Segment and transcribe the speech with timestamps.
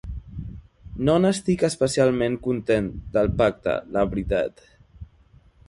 [1.09, 4.69] No n’estic especialment content, del pacte, la veritat.